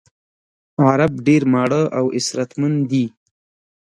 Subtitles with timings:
[0.87, 3.05] عرب ډېر ماړه او اسراتمن دي.